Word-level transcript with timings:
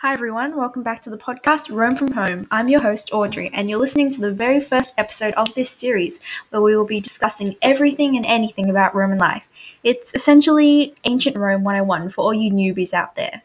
Hi, 0.00 0.12
everyone. 0.12 0.56
Welcome 0.56 0.84
back 0.84 1.00
to 1.02 1.10
the 1.10 1.18
podcast 1.18 1.74
Rome 1.74 1.96
from 1.96 2.12
Home. 2.12 2.46
I'm 2.52 2.68
your 2.68 2.80
host, 2.80 3.10
Audrey, 3.12 3.50
and 3.52 3.68
you're 3.68 3.80
listening 3.80 4.12
to 4.12 4.20
the 4.20 4.30
very 4.30 4.60
first 4.60 4.94
episode 4.96 5.34
of 5.34 5.52
this 5.54 5.70
series 5.70 6.20
where 6.50 6.62
we 6.62 6.76
will 6.76 6.84
be 6.84 7.00
discussing 7.00 7.56
everything 7.62 8.16
and 8.16 8.24
anything 8.24 8.70
about 8.70 8.94
Roman 8.94 9.18
life. 9.18 9.42
It's 9.82 10.14
essentially 10.14 10.94
Ancient 11.02 11.36
Rome 11.36 11.64
101 11.64 12.10
for 12.10 12.22
all 12.22 12.32
you 12.32 12.52
newbies 12.52 12.94
out 12.94 13.16
there. 13.16 13.42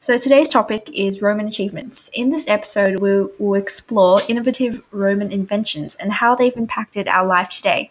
So, 0.00 0.16
today's 0.16 0.48
topic 0.48 0.88
is 0.94 1.20
Roman 1.20 1.46
achievements. 1.46 2.10
In 2.14 2.30
this 2.30 2.48
episode, 2.48 3.00
we 3.00 3.26
will 3.38 3.54
explore 3.54 4.22
innovative 4.28 4.82
Roman 4.92 5.30
inventions 5.30 5.94
and 5.96 6.10
how 6.10 6.34
they've 6.34 6.56
impacted 6.56 7.06
our 7.06 7.26
life 7.26 7.50
today. 7.50 7.90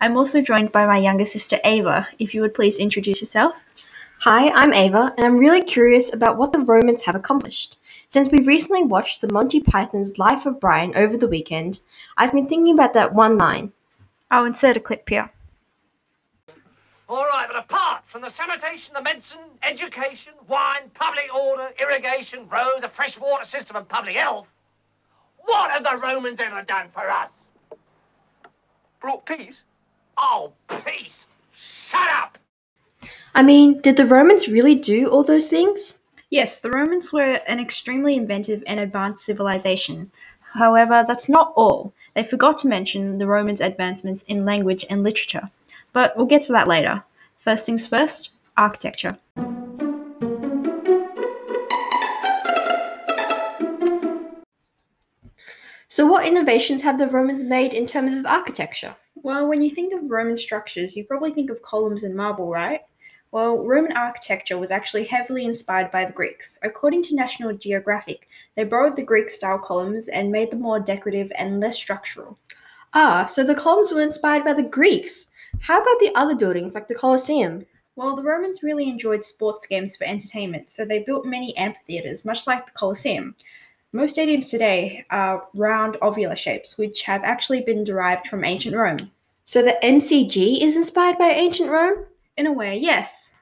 I'm 0.00 0.16
also 0.16 0.40
joined 0.40 0.72
by 0.72 0.86
my 0.86 0.96
younger 0.96 1.26
sister, 1.26 1.58
Ava. 1.64 2.08
If 2.18 2.34
you 2.34 2.40
would 2.40 2.54
please 2.54 2.78
introduce 2.78 3.20
yourself. 3.20 3.62
Hi, 4.24 4.50
I'm 4.50 4.72
Ava, 4.72 5.12
and 5.16 5.26
I'm 5.26 5.36
really 5.36 5.64
curious 5.64 6.14
about 6.14 6.36
what 6.36 6.52
the 6.52 6.60
Romans 6.60 7.02
have 7.02 7.16
accomplished. 7.16 7.76
Since 8.08 8.30
we 8.30 8.38
recently 8.38 8.84
watched 8.84 9.20
the 9.20 9.32
Monty 9.32 9.58
Python's 9.58 10.16
Life 10.16 10.46
of 10.46 10.60
Brian 10.60 10.94
over 10.94 11.18
the 11.18 11.26
weekend, 11.26 11.80
I've 12.16 12.30
been 12.30 12.46
thinking 12.46 12.72
about 12.72 12.94
that 12.94 13.14
one 13.14 13.36
line. 13.36 13.72
I'll 14.30 14.44
insert 14.44 14.76
a 14.76 14.80
clip 14.80 15.08
here. 15.08 15.32
All 17.08 17.26
right, 17.26 17.48
but 17.48 17.56
apart 17.56 18.04
from 18.06 18.22
the 18.22 18.28
sanitation, 18.28 18.94
the 18.94 19.02
medicine, 19.02 19.40
education, 19.64 20.34
wine, 20.46 20.92
public 20.94 21.34
order, 21.34 21.70
irrigation, 21.80 22.48
roads, 22.48 22.84
a 22.84 22.88
fresh 22.88 23.18
water 23.18 23.44
system, 23.44 23.74
and 23.74 23.88
public 23.88 24.14
health, 24.14 24.46
what 25.38 25.72
have 25.72 25.82
the 25.82 25.98
Romans 26.00 26.38
ever 26.38 26.62
done 26.62 26.86
for 26.94 27.10
us? 27.10 27.30
Brought 29.00 29.26
peace? 29.26 29.62
Oh, 30.16 30.52
peace! 30.68 31.26
Shut 31.52 32.08
up! 32.08 32.38
I 33.34 33.42
mean, 33.42 33.80
did 33.80 33.96
the 33.96 34.06
Romans 34.06 34.48
really 34.48 34.74
do 34.74 35.08
all 35.08 35.24
those 35.24 35.48
things? 35.48 36.00
Yes, 36.30 36.58
the 36.58 36.70
Romans 36.70 37.12
were 37.12 37.40
an 37.46 37.60
extremely 37.60 38.14
inventive 38.14 38.62
and 38.66 38.80
advanced 38.80 39.24
civilization. 39.24 40.10
However, 40.54 41.04
that's 41.06 41.28
not 41.28 41.52
all. 41.56 41.92
They 42.14 42.24
forgot 42.24 42.58
to 42.58 42.68
mention 42.68 43.18
the 43.18 43.26
Romans' 43.26 43.60
advancements 43.60 44.22
in 44.24 44.44
language 44.44 44.84
and 44.90 45.02
literature. 45.02 45.50
But 45.92 46.16
we'll 46.16 46.26
get 46.26 46.42
to 46.42 46.52
that 46.52 46.68
later. 46.68 47.04
First 47.38 47.66
things 47.66 47.86
first 47.86 48.30
architecture. 48.56 49.18
So, 55.88 56.06
what 56.06 56.26
innovations 56.26 56.80
have 56.80 56.98
the 56.98 57.06
Romans 57.06 57.42
made 57.42 57.74
in 57.74 57.86
terms 57.86 58.14
of 58.14 58.24
architecture? 58.24 58.96
Well, 59.14 59.46
when 59.46 59.60
you 59.60 59.68
think 59.68 59.92
of 59.92 60.10
Roman 60.10 60.38
structures, 60.38 60.96
you 60.96 61.04
probably 61.04 61.32
think 61.32 61.50
of 61.50 61.60
columns 61.60 62.02
and 62.02 62.16
marble, 62.16 62.50
right? 62.50 62.80
Well, 63.32 63.64
Roman 63.64 63.96
architecture 63.96 64.58
was 64.58 64.70
actually 64.70 65.04
heavily 65.04 65.46
inspired 65.46 65.90
by 65.90 66.04
the 66.04 66.12
Greeks. 66.12 66.58
According 66.62 67.04
to 67.04 67.14
National 67.14 67.54
Geographic, 67.54 68.28
they 68.56 68.64
borrowed 68.64 68.94
the 68.94 69.02
Greek 69.02 69.30
style 69.30 69.58
columns 69.58 70.08
and 70.08 70.30
made 70.30 70.50
them 70.50 70.60
more 70.60 70.78
decorative 70.78 71.32
and 71.38 71.58
less 71.58 71.76
structural. 71.76 72.36
Ah, 72.92 73.24
so 73.24 73.42
the 73.42 73.54
columns 73.54 73.90
were 73.90 74.02
inspired 74.02 74.44
by 74.44 74.52
the 74.52 74.62
Greeks. 74.62 75.30
How 75.60 75.80
about 75.80 75.98
the 75.98 76.12
other 76.14 76.34
buildings, 76.34 76.74
like 76.74 76.88
the 76.88 76.94
Colosseum? 76.94 77.64
Well, 77.96 78.14
the 78.14 78.22
Romans 78.22 78.62
really 78.62 78.90
enjoyed 78.90 79.24
sports 79.24 79.66
games 79.66 79.96
for 79.96 80.04
entertainment, 80.04 80.68
so 80.68 80.84
they 80.84 80.98
built 80.98 81.24
many 81.24 81.56
amphitheatres, 81.56 82.26
much 82.26 82.46
like 82.46 82.66
the 82.66 82.72
Colosseum. 82.72 83.34
Most 83.92 84.16
stadiums 84.16 84.50
today 84.50 85.06
are 85.10 85.48
round 85.54 85.94
ovular 86.02 86.36
shapes, 86.36 86.76
which 86.76 87.00
have 87.04 87.24
actually 87.24 87.62
been 87.62 87.82
derived 87.82 88.26
from 88.26 88.44
ancient 88.44 88.76
Rome. 88.76 89.10
So 89.44 89.62
the 89.62 89.78
MCG 89.82 90.60
is 90.60 90.76
inspired 90.76 91.16
by 91.16 91.28
ancient 91.28 91.70
Rome? 91.70 92.04
In 92.36 92.46
a 92.46 92.52
way, 92.52 92.78
yes. 92.78 93.32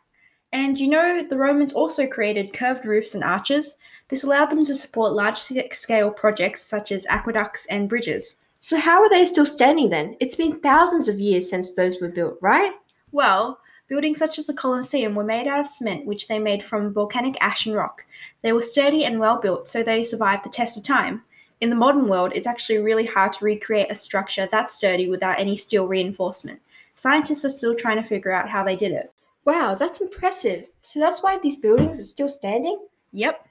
And 0.53 0.79
you 0.79 0.89
know, 0.89 1.23
the 1.23 1.37
Romans 1.37 1.73
also 1.73 2.07
created 2.07 2.53
curved 2.53 2.85
roofs 2.85 3.15
and 3.15 3.23
arches. 3.23 3.79
This 4.09 4.25
allowed 4.25 4.51
them 4.51 4.65
to 4.65 4.75
support 4.75 5.13
large 5.13 5.39
scale 5.39 6.11
projects 6.11 6.63
such 6.63 6.91
as 6.91 7.07
aqueducts 7.07 7.67
and 7.67 7.89
bridges. 7.89 8.37
So, 8.59 8.79
how 8.79 9.03
are 9.03 9.09
they 9.09 9.25
still 9.27 9.47
standing 9.47 9.89
then? 9.89 10.17
It's 10.21 10.35
been 10.35 10.61
thousands 10.61 11.09
of 11.09 11.21
years 11.21 11.49
since 11.49 11.73
those 11.73 12.01
were 12.01 12.09
built, 12.09 12.37
right? 12.41 12.73
Well, 13.13 13.61
buildings 13.89 14.19
such 14.19 14.39
as 14.39 14.47
the 14.47 14.53
Colosseum 14.53 15.15
were 15.15 15.25
made 15.25 15.47
out 15.47 15.61
of 15.61 15.67
cement, 15.67 16.05
which 16.05 16.29
they 16.29 16.39
made 16.39 16.63
from 16.63 16.93
volcanic 16.93 17.37
ash 17.41 17.67
and 17.67 17.77
rock. 17.77 18.05
They 18.43 18.53
were 18.53 18.63
sturdy 18.63 19.05
and 19.05 19.21
well 19.21 19.41
built, 19.41 19.69
so 19.69 19.83
they 19.83 20.03
survived 20.03 20.45
the 20.45 20.51
test 20.51 20.77
of 20.77 20.83
time. 20.83 21.23
In 21.61 21.71
the 21.71 21.77
modern 21.77 22.09
world, 22.09 22.33
it's 22.35 22.47
actually 22.47 22.79
really 22.79 23.07
hard 23.07 23.33
to 23.35 23.45
recreate 23.45 23.91
a 23.91 23.95
structure 23.95 24.49
that 24.51 24.71
sturdy 24.71 25.09
without 25.09 25.39
any 25.39 25.57
steel 25.57 25.87
reinforcement. 25.87 26.61
Scientists 27.01 27.47
are 27.47 27.49
still 27.51 27.75
trying 27.75 27.97
to 27.97 28.07
figure 28.07 28.31
out 28.31 28.47
how 28.47 28.63
they 28.63 28.77
did 28.77 28.93
it. 28.93 29.11
Wow, 29.47 29.75
that's 29.75 30.03
impressive. 30.03 30.67
So 30.83 31.01
that's 31.01 31.23
why 31.23 31.39
these 31.39 31.57
buildings 31.57 31.99
are 31.99 32.03
still 32.03 32.29
standing? 32.29 32.79
Yep. 33.15 33.49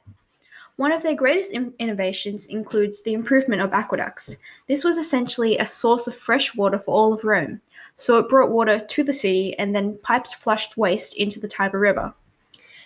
One 0.76 0.92
of 0.92 1.02
their 1.02 1.16
greatest 1.16 1.52
in- 1.52 1.74
innovations 1.80 2.46
includes 2.46 3.02
the 3.02 3.14
improvement 3.14 3.64
of 3.64 3.74
aqueducts. 3.74 4.36
This 4.68 4.84
was 4.84 5.00
essentially 5.00 5.58
a 5.58 5.66
source 5.66 6.06
of 6.06 6.16
fresh 6.16 6.54
water 6.54 6.78
for 6.78 6.94
all 6.94 7.12
of 7.12 7.24
Rome. 7.24 7.60
So 7.96 8.20
it 8.20 8.30
brought 8.30 8.52
water 8.52 8.86
to 8.88 9.04
the 9.04 9.14
city 9.14 9.58
and 9.58 9.76
then 9.76 9.98
pipes 10.04 10.31
flushed 10.31 10.78
waste 10.78 11.18
into 11.18 11.40
the 11.40 11.48
Tiber 11.48 11.80
River. 11.80 12.14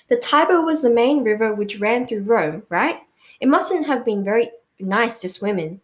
The 0.07 0.15
Tiber 0.15 0.61
was 0.61 0.81
the 0.81 0.89
main 0.89 1.25
river 1.25 1.53
which 1.53 1.81
ran 1.81 2.07
through 2.07 2.23
Rome, 2.23 2.63
right? 2.69 3.01
It 3.41 3.49
mustn't 3.49 3.85
have 3.85 4.05
been 4.05 4.23
very 4.23 4.49
nice 4.79 5.19
to 5.19 5.27
swim 5.27 5.59
in. 5.59 5.81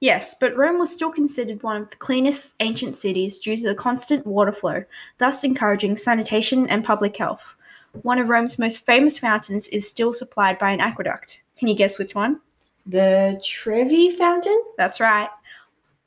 Yes, 0.00 0.34
but 0.38 0.56
Rome 0.56 0.78
was 0.78 0.90
still 0.90 1.10
considered 1.10 1.62
one 1.62 1.80
of 1.80 1.90
the 1.90 1.96
cleanest 1.96 2.54
ancient 2.60 2.94
cities 2.94 3.38
due 3.38 3.56
to 3.56 3.62
the 3.62 3.74
constant 3.74 4.26
water 4.26 4.52
flow, 4.52 4.84
thus 5.18 5.42
encouraging 5.42 5.96
sanitation 5.96 6.68
and 6.68 6.84
public 6.84 7.16
health. 7.16 7.54
One 8.02 8.18
of 8.18 8.28
Rome's 8.28 8.58
most 8.58 8.84
famous 8.84 9.16
fountains 9.16 9.68
is 9.68 9.88
still 9.88 10.12
supplied 10.12 10.58
by 10.58 10.70
an 10.70 10.80
aqueduct. 10.80 11.42
Can 11.58 11.68
you 11.68 11.74
guess 11.74 11.98
which 11.98 12.14
one? 12.14 12.40
The 12.84 13.40
Trevi 13.42 14.14
Fountain? 14.16 14.62
That's 14.76 15.00
right. 15.00 15.30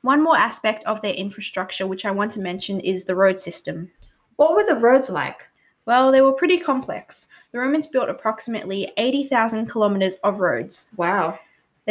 One 0.02 0.22
more 0.22 0.36
aspect 0.36 0.84
of 0.84 1.02
their 1.02 1.12
infrastructure 1.14 1.86
which 1.86 2.06
I 2.06 2.12
want 2.12 2.30
to 2.32 2.40
mention 2.40 2.80
is 2.80 3.04
the 3.04 3.16
road 3.16 3.40
system. 3.40 3.90
What 4.36 4.54
were 4.54 4.64
the 4.64 4.76
roads 4.76 5.10
like? 5.10 5.48
Well, 5.84 6.12
they 6.12 6.20
were 6.20 6.32
pretty 6.32 6.58
complex. 6.58 7.28
The 7.52 7.58
Romans 7.58 7.88
built 7.88 8.08
approximately 8.08 8.92
80,000 8.96 9.66
kilometers 9.66 10.14
of 10.22 10.38
roads. 10.38 10.90
Wow. 10.96 11.38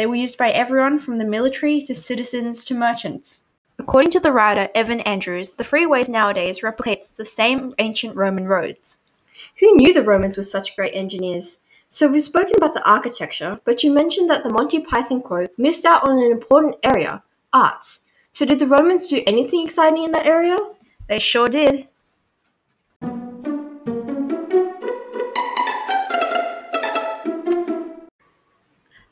They 0.00 0.06
were 0.06 0.14
used 0.14 0.38
by 0.38 0.48
everyone 0.48 0.98
from 0.98 1.18
the 1.18 1.26
military 1.26 1.82
to 1.82 1.94
citizens 1.94 2.64
to 2.64 2.74
merchants. 2.74 3.48
According 3.78 4.12
to 4.12 4.20
the 4.20 4.32
writer 4.32 4.70
Evan 4.74 5.00
Andrews, 5.00 5.56
the 5.56 5.62
freeways 5.62 6.08
nowadays 6.08 6.60
replicates 6.60 7.14
the 7.14 7.26
same 7.26 7.74
ancient 7.78 8.16
Roman 8.16 8.46
roads. 8.46 9.02
Who 9.58 9.76
knew 9.76 9.92
the 9.92 10.02
Romans 10.02 10.38
were 10.38 10.42
such 10.42 10.74
great 10.74 10.94
engineers? 10.94 11.60
So 11.90 12.10
we've 12.10 12.22
spoken 12.22 12.54
about 12.56 12.72
the 12.72 12.90
architecture, 12.90 13.60
but 13.66 13.84
you 13.84 13.92
mentioned 13.92 14.30
that 14.30 14.42
the 14.42 14.48
Monty 14.48 14.80
Python 14.80 15.20
quote 15.20 15.50
missed 15.58 15.84
out 15.84 16.08
on 16.08 16.16
an 16.16 16.32
important 16.32 16.76
area, 16.82 17.22
arts. 17.52 18.04
So 18.32 18.46
did 18.46 18.58
the 18.58 18.66
Romans 18.66 19.06
do 19.06 19.22
anything 19.26 19.62
exciting 19.62 20.04
in 20.04 20.12
that 20.12 20.24
area? 20.24 20.56
They 21.08 21.18
sure 21.18 21.50
did. 21.50 21.88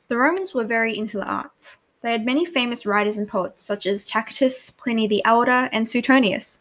The 0.09 0.17
Romans 0.17 0.55
were 0.55 0.65
very 0.65 0.97
into 0.97 1.19
the 1.19 1.27
arts. 1.27 1.81
They 2.01 2.13
had 2.13 2.25
many 2.25 2.47
famous 2.47 2.87
writers 2.87 3.19
and 3.19 3.29
poets, 3.29 3.63
such 3.63 3.85
as 3.85 4.06
Tacitus, 4.06 4.71
Pliny 4.71 5.06
the 5.06 5.23
Elder, 5.27 5.69
and 5.71 5.87
Suetonius. 5.87 6.61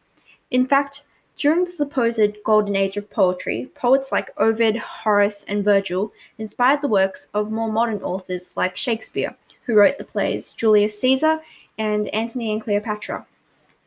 In 0.51 0.65
fact, 0.65 1.03
during 1.37 1.63
the 1.63 1.71
supposed 1.71 2.43
golden 2.43 2.75
age 2.75 2.97
of 2.97 3.09
poetry, 3.09 3.69
poets 3.73 4.11
like 4.11 4.37
Ovid, 4.37 4.75
Horace, 4.75 5.45
and 5.47 5.63
Virgil 5.63 6.11
inspired 6.37 6.81
the 6.81 6.89
works 6.89 7.29
of 7.33 7.49
more 7.49 7.71
modern 7.71 8.03
authors 8.03 8.57
like 8.57 8.75
Shakespeare, 8.75 9.33
who 9.65 9.75
wrote 9.75 9.97
the 9.97 10.03
plays 10.03 10.51
Julius 10.51 10.99
Caesar 10.99 11.39
and 11.77 12.09
Antony 12.09 12.51
and 12.51 12.61
Cleopatra. 12.61 13.25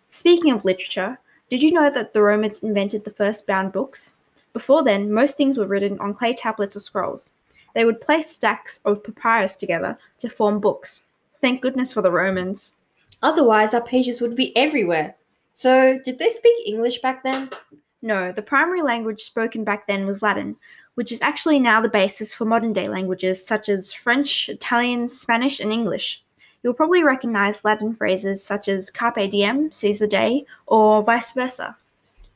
Speaking 0.09 0.53
of 0.53 0.65
literature, 0.65 1.19
did 1.51 1.63
you 1.63 1.71
know 1.71 1.91
that 1.91 2.15
the 2.15 2.23
Romans 2.23 2.63
invented 2.63 3.05
the 3.05 3.11
first 3.11 3.47
bound 3.47 3.73
books? 3.73 4.15
Before 4.55 4.83
then, 4.83 5.13
most 5.13 5.37
things 5.37 5.59
were 5.59 5.67
written 5.67 5.99
on 6.01 6.15
clay 6.15 6.33
tablets 6.33 6.77
or 6.77 6.81
scrolls. 6.81 7.35
They 7.75 7.85
would 7.85 8.01
place 8.01 8.31
stacks 8.31 8.81
of 8.85 9.05
papyrus 9.05 9.57
together 9.57 9.99
to 10.21 10.29
form 10.29 10.61
books. 10.61 11.05
Thank 11.41 11.63
goodness 11.63 11.93
for 11.93 12.03
the 12.03 12.11
Romans. 12.11 12.73
Otherwise, 13.23 13.75
our 13.75 13.83
pages 13.83 14.21
would 14.21 14.37
be 14.37 14.57
everywhere. 14.57 15.15
So, 15.53 15.99
did 16.05 16.19
they 16.19 16.31
speak 16.31 16.67
English 16.67 17.01
back 17.01 17.23
then? 17.23 17.51
No, 18.03 18.33
the 18.33 18.43
primary 18.43 18.83
language 18.83 19.23
spoken 19.23 19.63
back 19.63 19.87
then 19.87 20.07
was 20.07 20.23
Latin, 20.23 20.57
which 20.95 21.13
is 21.13 21.21
actually 21.21 21.59
now 21.59 21.81
the 21.81 21.89
basis 21.89 22.33
for 22.33 22.47
modern 22.47 22.73
day 22.73 22.89
languages 22.89 23.45
such 23.45 23.69
as 23.69 23.93
French, 23.93 24.49
Italian, 24.49 25.09
Spanish, 25.09 25.61
and 25.61 25.73
English. 25.73 26.23
You'll 26.63 26.75
probably 26.75 27.03
recognize 27.03 27.65
Latin 27.65 27.95
phrases 27.95 28.45
such 28.45 28.69
as 28.69 28.91
carpe 28.91 29.31
diem, 29.31 29.71
seize 29.73 29.99
the 29.99 30.07
day, 30.07 30.45
or 30.67 31.03
vice 31.03 31.33
versa. 31.33 31.77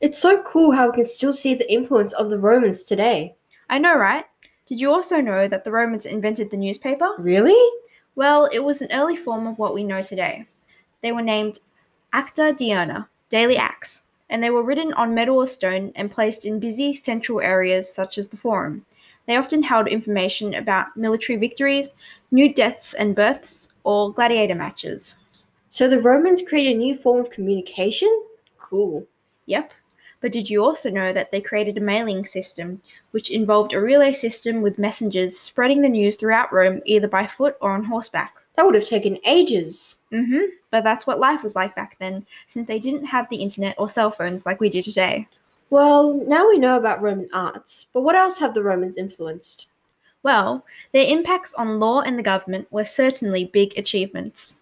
It's 0.01 0.19
so 0.19 0.41
cool 0.43 0.71
how 0.71 0.89
we 0.89 0.95
can 0.95 1.05
still 1.05 1.33
see 1.33 1.55
the 1.55 1.71
influence 1.71 2.13
of 2.13 2.29
the 2.29 2.39
Romans 2.39 2.83
today. 2.83 3.35
I 3.69 3.79
know, 3.79 3.95
right? 3.95 4.25
Did 4.65 4.81
you 4.81 4.91
also 4.91 5.21
know 5.21 5.47
that 5.47 5.63
the 5.63 5.71
Romans 5.71 6.07
invented 6.07 6.49
the 6.49 6.57
newspaper? 6.57 7.09
Really? 7.19 7.71
Well, 8.15 8.49
it 8.51 8.59
was 8.59 8.81
an 8.81 8.91
early 8.91 9.15
form 9.15 9.45
of 9.45 9.59
what 9.59 9.75
we 9.75 9.83
know 9.83 10.01
today. 10.01 10.47
They 11.01 11.11
were 11.11 11.21
named 11.21 11.59
Acta 12.13 12.55
Diurna, 12.57 13.07
daily 13.29 13.57
acts, 13.57 14.05
and 14.29 14.41
they 14.41 14.49
were 14.49 14.63
written 14.63 14.91
on 14.93 15.13
metal 15.13 15.37
or 15.37 15.47
stone 15.47 15.91
and 15.95 16.11
placed 16.11 16.45
in 16.47 16.59
busy 16.59 16.95
central 16.95 17.41
areas 17.41 17.93
such 17.93 18.17
as 18.17 18.29
the 18.29 18.37
Forum. 18.37 18.85
They 19.27 19.35
often 19.35 19.61
held 19.61 19.87
information 19.87 20.55
about 20.55 20.97
military 20.97 21.37
victories, 21.37 21.91
new 22.31 22.51
deaths 22.51 22.95
and 22.95 23.15
births, 23.15 23.73
or 23.83 24.13
gladiator 24.13 24.55
matches. 24.55 25.15
So 25.69 25.87
the 25.87 26.01
Romans 26.01 26.41
created 26.41 26.75
a 26.75 26.77
new 26.77 26.95
form 26.95 27.19
of 27.19 27.29
communication? 27.29 28.23
Cool. 28.57 29.05
Yep. 29.45 29.73
But 30.21 30.31
did 30.31 30.49
you 30.49 30.63
also 30.63 30.89
know 30.89 31.13
that 31.13 31.31
they 31.31 31.41
created 31.41 31.77
a 31.77 31.81
mailing 31.81 32.25
system, 32.25 32.81
which 33.15 33.31
involved 33.31 33.71
a 33.71 33.79
relay 33.79 34.11
system 34.11 34.61
with 34.61 34.77
messengers 34.77 35.39
spreading 35.39 35.81
the 35.81 35.87
news 35.87 36.15
throughout 36.15 36.51
Rome 36.51 36.81
either 36.83 37.07
by 37.07 37.25
foot 37.25 37.55
or 37.61 37.71
on 37.71 37.81
horseback? 37.85 38.35
That 38.57 38.65
would 38.65 38.75
have 38.75 38.89
taken 38.89 39.17
ages. 39.25 39.99
Mm 40.11 40.27
hmm. 40.27 40.43
But 40.69 40.83
that's 40.83 41.07
what 41.07 41.17
life 41.17 41.41
was 41.41 41.55
like 41.55 41.73
back 41.77 41.95
then, 41.97 42.25
since 42.47 42.67
they 42.67 42.77
didn't 42.77 43.05
have 43.05 43.29
the 43.29 43.37
internet 43.37 43.73
or 43.77 43.87
cell 43.87 44.11
phones 44.11 44.45
like 44.45 44.59
we 44.59 44.67
do 44.67 44.81
today. 44.81 45.29
Well, 45.69 46.13
now 46.27 46.45
we 46.45 46.57
know 46.57 46.75
about 46.75 47.01
Roman 47.01 47.29
arts, 47.33 47.87
but 47.93 48.01
what 48.01 48.15
else 48.15 48.37
have 48.39 48.53
the 48.53 48.63
Romans 48.63 48.97
influenced? 48.97 49.67
Well, 50.21 50.65
their 50.91 51.07
impacts 51.07 51.53
on 51.53 51.79
law 51.79 52.01
and 52.01 52.19
the 52.19 52.23
government 52.23 52.67
were 52.69 52.83
certainly 52.83 53.45
big 53.45 53.77
achievements. 53.77 54.57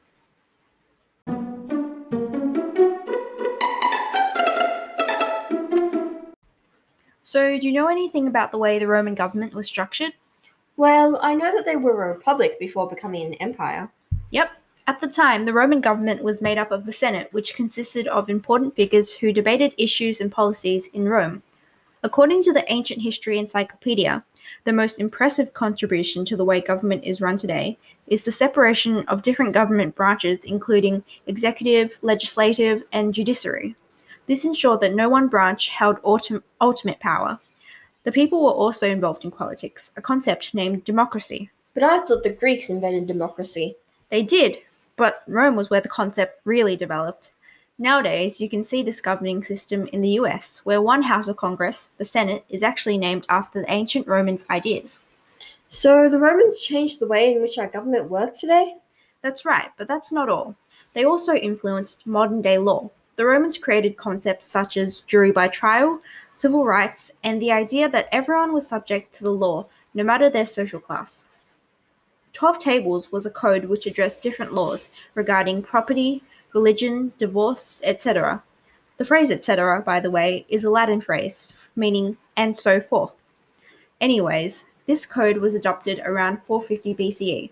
So, 7.34 7.58
do 7.58 7.68
you 7.68 7.74
know 7.74 7.88
anything 7.88 8.28
about 8.28 8.52
the 8.52 8.60
way 8.60 8.78
the 8.78 8.86
Roman 8.86 9.16
government 9.16 9.56
was 9.56 9.66
structured? 9.66 10.14
Well, 10.78 11.18
I 11.20 11.34
know 11.34 11.52
that 11.56 11.66
they 11.66 11.76
were 11.76 12.04
a 12.04 12.16
republic 12.16 12.60
before 12.60 12.88
becoming 12.88 13.26
an 13.26 13.34
empire. 13.42 13.90
Yep. 14.30 14.52
At 14.86 15.02
the 15.02 15.08
time, 15.08 15.46
the 15.46 15.52
Roman 15.52 15.82
government 15.82 16.22
was 16.22 16.44
made 16.44 16.60
up 16.60 16.72
of 16.72 16.86
the 16.86 16.94
Senate, 16.94 17.30
which 17.32 17.56
consisted 17.56 18.08
of 18.08 18.30
important 18.30 18.76
figures 18.76 19.16
who 19.16 19.34
debated 19.34 19.74
issues 19.80 20.22
and 20.22 20.32
policies 20.32 20.86
in 20.94 21.10
Rome. 21.10 21.42
According 22.04 22.44
to 22.44 22.54
the 22.54 22.72
Ancient 22.72 23.02
History 23.02 23.40
Encyclopedia, 23.40 24.24
the 24.64 24.72
most 24.72 25.00
impressive 25.00 25.56
contribution 25.56 26.26
to 26.26 26.38
the 26.38 26.46
way 26.46 26.62
government 26.62 27.04
is 27.04 27.20
run 27.20 27.40
today 27.40 27.80
is 28.06 28.26
the 28.26 28.32
separation 28.32 29.08
of 29.08 29.24
different 29.24 29.54
government 29.54 29.96
branches, 29.96 30.46
including 30.46 31.04
executive, 31.26 31.98
legislative, 32.04 32.84
and 32.92 33.12
judiciary. 33.12 33.76
This 34.28 34.46
ensured 34.46 34.81
that 34.81 34.96
no 34.96 35.10
one 35.10 35.28
branch 35.28 35.70
held 35.70 36.02
ultim- 36.04 36.44
ultimate 36.62 37.00
power. 37.00 37.40
The 38.04 38.12
people 38.12 38.44
were 38.44 38.52
also 38.52 38.90
involved 38.90 39.25
in 39.25 39.31
politics, 39.31 39.92
a 39.98 40.02
concept 40.02 40.54
named 40.54 40.84
democracy. 40.84 41.50
But 41.74 41.84
I 41.84 42.00
thought 42.00 42.24
the 42.24 42.30
Greeks 42.30 42.70
invented 42.70 43.08
democracy. 43.08 43.75
They 44.10 44.24
did, 44.24 44.60
but 44.96 45.24
Rome 45.28 45.56
was 45.56 45.70
where 45.70 45.81
the 45.81 45.90
concept 45.90 46.42
really 46.46 46.75
developed. 46.75 47.31
Nowadays, 47.80 48.40
you 48.40 48.50
can 48.50 48.64
see 48.64 48.84
this 48.84 49.02
governing 49.02 49.44
system 49.44 49.88
in 49.88 50.02
the 50.02 50.20
US, 50.20 50.62
where 50.64 50.81
one 50.81 51.04
house 51.04 51.28
of 51.28 51.38
Congress, 51.38 51.92
the 51.98 52.06
Senate, 52.06 52.46
is 52.48 52.62
actually 52.62 52.98
named 52.98 53.25
after 53.30 53.62
the 53.62 53.72
ancient 53.72 54.08
Romans' 54.08 54.46
ideas. 54.50 55.00
So 55.70 56.08
the 56.08 56.20
Romans 56.20 56.60
changed 56.60 57.00
the 57.00 57.08
way 57.08 57.34
in 57.34 57.42
which 57.42 57.58
our 57.58 57.68
government 57.68 58.10
works 58.10 58.42
today? 58.42 58.75
That's 59.24 59.44
right, 59.44 59.72
but 59.75 59.88
that's 59.88 60.12
not 60.12 60.30
all. 60.30 60.56
They 60.94 61.04
also 61.04 61.34
influenced 61.34 62.06
modern 62.06 62.42
day 62.42 62.60
law. 62.60 62.92
The 63.15 63.25
Romans 63.25 63.57
created 63.60 63.95
concepts 63.95 64.45
such 64.45 64.75
as 64.75 65.01
jury 65.01 65.31
by 65.31 65.48
trial, 65.48 66.01
civil 66.31 66.65
rights, 66.65 67.12
and 67.24 67.39
the 67.39 67.51
idea 67.51 67.88
that 67.89 68.10
everyone 68.12 68.54
was 68.54 68.68
subject 68.68 69.13
to 69.13 69.24
the 69.24 69.31
law, 69.31 69.68
no 69.94 70.04
matter 70.04 70.30
their 70.30 70.45
social 70.45 70.80
class. 70.80 71.25
Twelve 72.33 72.57
Tables 72.57 73.12
was 73.12 73.27
a 73.27 73.30
code 73.30 73.65
which 73.65 73.86
addressed 73.86 74.24
different 74.24 74.54
laws 74.54 74.89
regarding 75.13 75.62
property, 75.62 76.24
religion, 76.54 77.13
divorce, 77.19 77.81
etc. 77.86 78.42
The 78.98 79.06
phrase 79.06 79.30
etc., 79.30 79.81
by 79.81 80.00
the 80.00 80.10
way, 80.10 80.45
is 80.50 80.63
a 80.63 80.71
Latin 80.71 81.00
phrase 81.00 81.69
meaning 81.75 82.18
and 82.36 82.57
so 82.57 82.81
forth. 82.81 83.12
Anyways, 84.01 84.65
this 84.88 85.06
code 85.06 85.38
was 85.38 85.54
adopted 85.54 86.00
around 86.00 86.42
450 86.44 86.95
BCE, 86.95 87.50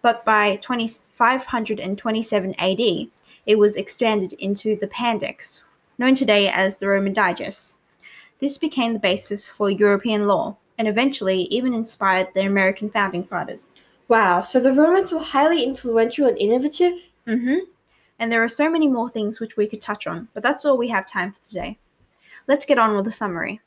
but 0.00 0.24
by 0.24 0.56
2527 0.56 2.54
AD, 2.58 3.08
it 3.46 3.58
was 3.58 3.76
expanded 3.76 4.32
into 4.34 4.76
the 4.76 4.86
Pandects, 4.86 5.62
known 5.98 6.14
today 6.14 6.48
as 6.48 6.78
the 6.78 6.88
Roman 6.88 7.12
Digest. 7.12 7.78
This 8.40 8.58
became 8.58 8.92
the 8.92 8.98
basis 8.98 9.48
for 9.48 9.70
European 9.70 10.26
law 10.26 10.56
and 10.78 10.88
eventually 10.88 11.42
even 11.44 11.74
inspired 11.74 12.28
the 12.34 12.46
American 12.46 12.90
founding 12.90 13.24
fathers. 13.24 13.66
Wow, 14.08 14.42
so 14.42 14.60
the 14.60 14.72
Romans 14.72 15.12
were 15.12 15.20
highly 15.20 15.62
influential 15.62 16.26
and 16.26 16.38
innovative? 16.38 16.98
Mm-hmm. 17.26 17.58
And 18.18 18.30
there 18.30 18.42
are 18.42 18.48
so 18.48 18.70
many 18.70 18.88
more 18.88 19.10
things 19.10 19.40
which 19.40 19.56
we 19.56 19.66
could 19.66 19.80
touch 19.80 20.06
on, 20.06 20.28
but 20.34 20.42
that's 20.42 20.64
all 20.64 20.76
we 20.76 20.88
have 20.88 21.10
time 21.10 21.32
for 21.32 21.42
today. 21.42 21.78
Let's 22.46 22.64
get 22.64 22.78
on 22.78 22.94
with 22.94 23.04
the 23.04 23.12
summary. 23.12 23.60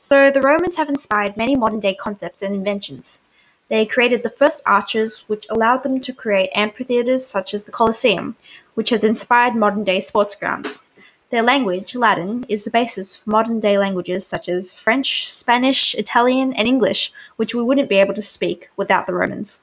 So, 0.00 0.30
the 0.30 0.40
Romans 0.40 0.76
have 0.76 0.88
inspired 0.88 1.36
many 1.36 1.56
modern 1.56 1.80
day 1.80 1.92
concepts 1.92 2.40
and 2.40 2.54
inventions. 2.54 3.22
They 3.66 3.84
created 3.84 4.22
the 4.22 4.30
first 4.30 4.62
arches, 4.64 5.24
which 5.26 5.44
allowed 5.50 5.82
them 5.82 6.00
to 6.02 6.12
create 6.12 6.50
amphitheatres 6.54 7.26
such 7.26 7.52
as 7.52 7.64
the 7.64 7.72
Colosseum, 7.72 8.36
which 8.74 8.90
has 8.90 9.02
inspired 9.02 9.56
modern 9.56 9.82
day 9.82 9.98
sports 9.98 10.36
grounds. 10.36 10.86
Their 11.30 11.42
language, 11.42 11.96
Latin, 11.96 12.46
is 12.48 12.62
the 12.62 12.70
basis 12.70 13.16
for 13.16 13.28
modern 13.30 13.58
day 13.58 13.76
languages 13.76 14.24
such 14.24 14.48
as 14.48 14.72
French, 14.72 15.28
Spanish, 15.28 15.96
Italian, 15.96 16.52
and 16.52 16.68
English, 16.68 17.12
which 17.34 17.52
we 17.52 17.62
wouldn't 17.64 17.88
be 17.88 17.96
able 17.96 18.14
to 18.14 18.22
speak 18.22 18.70
without 18.76 19.08
the 19.08 19.14
Romans. 19.14 19.62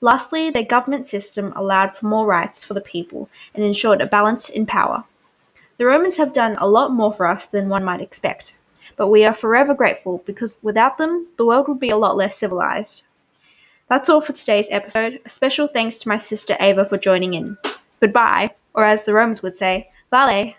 Lastly, 0.00 0.50
their 0.50 0.64
government 0.64 1.06
system 1.06 1.52
allowed 1.54 1.94
for 1.94 2.06
more 2.06 2.26
rights 2.26 2.64
for 2.64 2.74
the 2.74 2.80
people 2.80 3.30
and 3.54 3.62
ensured 3.62 4.00
a 4.00 4.06
balance 4.06 4.48
in 4.48 4.66
power. 4.66 5.04
The 5.76 5.86
Romans 5.86 6.16
have 6.16 6.32
done 6.32 6.56
a 6.58 6.68
lot 6.68 6.90
more 6.90 7.12
for 7.12 7.28
us 7.28 7.46
than 7.46 7.68
one 7.68 7.84
might 7.84 8.00
expect, 8.00 8.56
but 8.98 9.08
we 9.08 9.24
are 9.24 9.32
forever 9.34 9.72
grateful 9.72 10.22
because 10.26 10.58
without 10.60 10.98
them, 10.98 11.28
the 11.38 11.46
world 11.46 11.68
would 11.68 11.80
be 11.80 11.88
a 11.88 11.96
lot 11.96 12.16
less 12.16 12.36
civilized. 12.36 13.04
That's 13.88 14.10
all 14.10 14.20
for 14.20 14.34
today's 14.34 14.68
episode. 14.70 15.20
A 15.24 15.30
special 15.30 15.68
thanks 15.68 15.98
to 16.00 16.08
my 16.08 16.18
sister 16.18 16.56
Ava 16.60 16.84
for 16.84 16.98
joining 16.98 17.32
in. 17.32 17.56
Goodbye, 18.00 18.50
or 18.74 18.84
as 18.84 19.06
the 19.06 19.14
Romans 19.14 19.42
would 19.42 19.56
say, 19.56 19.90
vale. 20.10 20.52